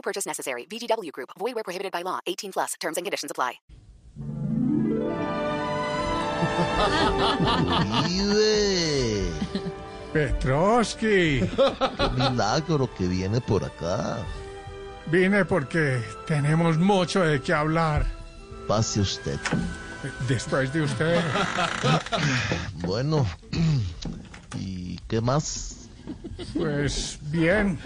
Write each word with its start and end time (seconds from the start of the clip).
No 0.00 0.02
purchase 0.02 0.26
necessary. 0.26 0.64
VGW 0.64 1.12
Group. 1.12 1.30
Void 1.38 1.54
where 1.54 1.64
prohibited 1.64 1.92
by 1.92 2.02
law. 2.02 2.20
18 2.26 2.52
plus. 2.52 2.74
Terms 2.80 2.96
and 2.96 3.04
conditions 3.04 3.30
apply. 3.30 3.60
Vive. 8.08 9.32
Petrovsky, 10.12 11.40
Qué 11.40 12.10
milagro 12.16 12.88
que 12.96 13.06
viene 13.06 13.40
por 13.40 13.62
acá. 13.62 14.18
vine 15.06 15.44
porque 15.44 16.02
tenemos 16.26 16.78
mucho 16.78 17.20
de 17.20 17.40
qué 17.40 17.52
hablar. 17.52 18.04
Pase 18.66 19.00
usted. 19.00 19.38
Después 20.26 20.72
de 20.72 20.82
usted, 20.82 21.22
Bueno, 22.86 23.24
¿y 24.58 24.96
qué 25.06 25.20
más? 25.20 25.79
Pues 26.54 27.18
bien. 27.22 27.78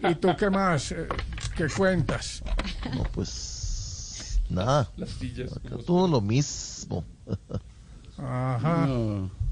¿Y 0.00 0.14
tú 0.14 0.28
qué 0.38 0.50
más? 0.50 0.92
Eh, 0.92 1.06
¿Qué 1.56 1.66
cuentas? 1.68 2.42
No, 2.94 3.04
pues 3.14 4.40
nada. 4.48 4.90
Acá 5.56 5.76
todo 5.86 6.08
lo 6.08 6.20
mismo. 6.20 7.04
Ajá. 8.18 8.88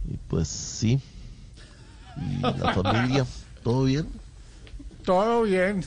Y 0.08 0.16
pues 0.28 0.48
sí. 0.48 1.00
¿Y 2.16 2.40
la 2.40 2.74
familia? 2.74 3.26
¿Todo 3.62 3.84
bien? 3.84 4.06
Todo 5.04 5.42
bien. 5.42 5.84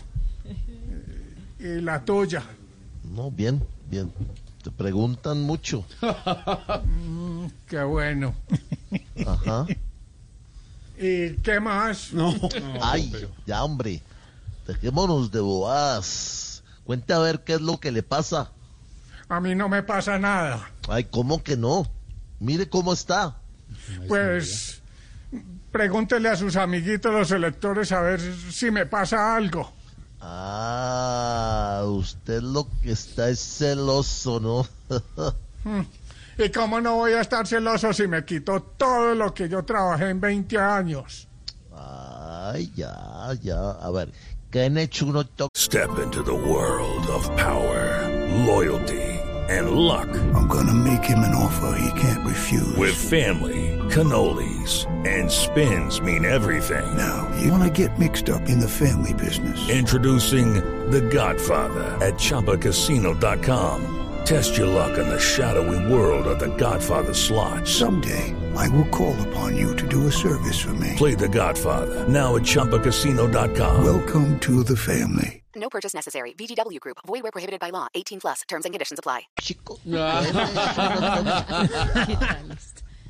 ¿Y 1.60 1.82
la 1.82 2.04
tuya? 2.04 2.44
No, 3.16 3.32
bien, 3.32 3.64
bien. 3.90 4.12
Te 4.64 4.72
preguntan 4.72 5.42
mucho. 5.42 5.86
Qué 7.68 7.84
bueno. 7.84 8.34
Ajá. 9.26 9.66
¿Y 10.98 11.36
qué 11.38 11.60
más? 11.60 12.12
Ay, 12.82 13.12
ya 13.46 13.64
hombre. 13.64 14.02
Dejémonos 14.68 15.32
de 15.32 15.40
bobadas. 15.40 16.64
Cuente 16.86 17.14
a 17.14 17.20
ver 17.20 17.44
qué 17.44 17.54
es 17.54 17.62
lo 17.62 17.80
que 17.80 17.92
le 17.92 18.04
pasa. 18.04 18.52
A 19.30 19.40
mí 19.40 19.56
no 19.56 19.70
me 19.70 19.84
pasa 19.84 20.20
nada. 20.20 20.70
Ay, 20.88 21.06
¿cómo 21.06 21.44
que 21.44 21.58
no? 21.58 21.90
Mire 22.40 22.70
cómo 22.70 22.94
está. 22.94 23.38
Pues 24.08 24.82
pregúntele 25.72 26.30
a 26.30 26.36
sus 26.36 26.56
amiguitos 26.56 27.12
los 27.12 27.32
electores 27.32 27.92
a 27.92 28.02
ver 28.02 28.22
si 28.52 28.70
me 28.70 28.86
pasa 28.86 29.36
algo. 29.36 29.72
Ah, 30.22 31.84
usted 31.86 32.42
lo 32.42 32.68
que 32.82 32.92
está 32.92 33.30
es 33.30 33.40
celoso, 33.40 34.40
¿no? 34.40 34.68
¿Y 36.38 36.50
cómo 36.50 36.82
no 36.82 36.96
voy 36.96 37.14
a 37.14 37.22
estar 37.22 37.46
celoso 37.46 37.94
si 37.94 38.08
me 38.08 38.24
quito 38.26 38.62
todo 38.78 39.14
lo 39.16 39.34
que 39.34 39.48
yo 39.48 39.64
trabajé 39.64 40.10
en 40.10 40.20
20 40.20 40.58
años? 40.58 41.28
Ay, 41.76 42.72
ya, 42.76 43.32
ya. 43.42 43.72
A 43.72 43.92
ver, 43.92 44.12
¿qué 44.52 44.66
han 44.66 44.78
hecho 44.78 45.06
uno 45.06 45.24
to- 45.26 45.50
Step 45.56 45.90
into 46.04 46.24
the 46.24 46.34
world 46.34 47.08
of 47.10 47.28
power, 47.38 48.08
loyalty, 48.46 49.02
and 49.50 49.72
luck. 49.72 50.08
I'm 50.36 50.48
gonna 50.48 50.74
make 50.74 51.04
him 51.04 51.20
an 51.20 51.34
offer 51.36 51.76
he 51.80 51.92
can't 52.00 52.26
refuse. 52.26 52.76
With 52.78 52.96
family, 52.96 53.78
cannolis, 53.90 54.86
and 55.06 55.30
spins 55.30 56.02
mean 56.02 56.26
everything. 56.26 56.86
now, 56.98 57.28
you 57.42 57.52
wanna 57.52 57.70
get 57.70 57.98
mixed 58.00 58.30
up 58.30 58.48
in 58.50 58.60
the 58.60 58.68
family 58.68 59.14
business. 59.14 59.58
Introducing 59.70 60.54
The 60.90 61.02
Godfather 61.02 61.84
at 62.02 62.16
ChumbaCasino.com. 62.20 64.03
Test 64.26 64.58
your 64.58 64.68
luck 64.68 64.98
in 64.98 65.08
the 65.10 65.20
shadowy 65.20 65.92
world 65.92 66.28
of 66.28 66.40
The 66.40 66.56
Godfather 66.56 67.14
slot. 67.14 67.68
Someday, 67.68 68.34
I 68.56 68.70
will 68.70 68.88
call 68.90 69.16
upon 69.28 69.58
you 69.58 69.76
to 69.76 69.88
do 69.88 70.08
a 70.08 70.12
service 70.12 70.60
for 70.60 70.74
me. 70.76 70.94
Play 70.98 71.14
The 71.16 71.28
Godfather 71.28 72.08
now 72.08 72.36
at 72.36 72.44
ChumbaCasino.com. 72.44 73.84
Welcome 73.84 74.40
to 74.40 74.64
the 74.64 74.78
family. 74.78 75.44
No 75.56 75.70
purchase 75.70 75.94
necessary. 75.94 76.34
VGW 76.34 76.80
Group. 76.80 76.98
Void 77.06 77.24
where 77.24 77.32
prohibited 77.32 77.60
by 77.60 77.70
law. 77.72 77.88
18 77.94 78.22
plus. 78.22 78.42
Terms 78.48 78.66
and 78.66 78.74
conditions 78.74 78.98
apply. 79.00 79.28
chico? 79.40 79.78
No 79.86 80.24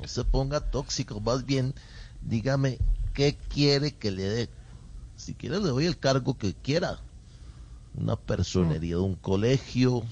se 0.06 0.24
ponga 0.24 0.60
tóxico, 0.60 1.18
más 1.20 1.46
bien 1.46 1.74
dígame 2.20 2.78
qué 3.14 3.36
quiere 3.48 3.92
que 3.92 4.10
le 4.10 4.24
dé. 4.24 4.48
Si 5.16 5.32
quiere 5.34 5.58
le 5.60 5.68
doy 5.68 5.86
el 5.86 5.96
cargo 5.98 6.36
que 6.36 6.54
quiera. 6.54 6.98
Una 7.96 8.16
personería 8.16 8.96
de 8.96 9.00
un 9.00 9.14
colegio, 9.14 10.02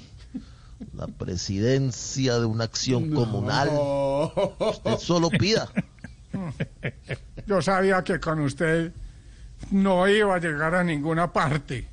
la 0.93 1.07
presidencia 1.07 2.39
de 2.39 2.47
una 2.47 2.65
acción 2.65 3.11
comunal. 3.11 3.69
Usted 4.59 4.99
solo 4.99 5.31
pida. 5.31 5.71
Yo 7.47 7.61
sabía 7.63 8.03
que 8.05 8.21
con 8.21 8.41
usted 8.41 8.93
no 9.71 10.09
iba 10.09 10.35
a 10.35 10.39
llegar 10.39 10.75
a 10.75 10.85
ninguna 10.85 11.33
parte. 11.33 11.89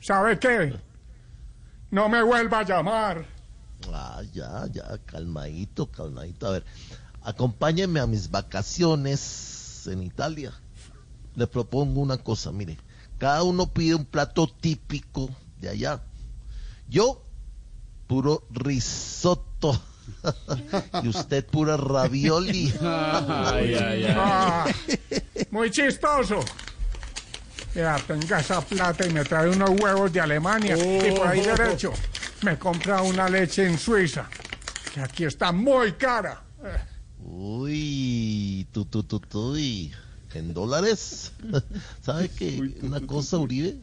¿Sabe 0.00 0.38
qué? 0.38 0.74
No 1.90 2.08
me 2.08 2.22
vuelva 2.22 2.60
a 2.60 2.64
llamar. 2.64 3.26
Ah, 3.92 4.22
ya, 4.32 4.66
ya, 4.72 4.98
calmadito, 5.04 5.90
calmadito. 5.90 6.46
A 6.46 6.50
ver, 6.52 6.64
acompáñeme 7.22 8.00
a 8.00 8.06
mis 8.06 8.30
vacaciones 8.30 9.86
en 9.86 10.02
Italia. 10.02 10.52
Le 11.34 11.46
propongo 11.46 12.00
una 12.00 12.18
cosa, 12.18 12.50
mire, 12.50 12.78
cada 13.18 13.42
uno 13.42 13.66
pide 13.66 13.94
un 13.94 14.04
plato 14.04 14.46
típico 14.48 15.28
de 15.60 15.68
allá. 15.68 16.02
Yo, 16.88 17.22
puro 18.06 18.44
risotto. 18.50 19.80
y 21.02 21.08
usted, 21.08 21.46
pura 21.46 21.76
ravioli. 21.76 22.72
Ah, 22.82 24.66
muy 25.50 25.70
chistoso. 25.70 26.40
Ya, 27.74 27.96
tenga 28.06 28.40
esa 28.40 28.60
plata 28.60 29.06
y 29.06 29.12
me 29.12 29.24
trae 29.24 29.50
unos 29.50 29.70
huevos 29.80 30.12
de 30.12 30.20
Alemania. 30.20 30.76
Y 30.78 31.12
por 31.12 31.28
ahí 31.28 31.42
derecho, 31.42 31.92
me 32.42 32.58
compra 32.58 33.02
una 33.02 33.28
leche 33.28 33.66
en 33.66 33.78
Suiza, 33.78 34.28
que 34.94 35.00
aquí 35.00 35.24
está 35.24 35.52
muy 35.52 35.92
cara. 35.92 36.42
Uy, 37.18 38.66
tu, 38.72 38.86
tu, 38.86 39.02
tu, 39.02 39.20
tu, 39.20 39.56
y 39.56 39.92
en 40.32 40.54
dólares. 40.54 41.32
¿Sabe 42.02 42.30
qué? 42.30 42.76
Una 42.82 43.00
cosa, 43.00 43.36
Uribe, 43.38 43.78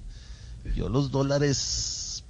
yo 0.75 0.89
los 0.89 1.11
dólares 1.11 2.02